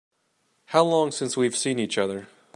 [0.65, 2.27] How long since we've seen each other?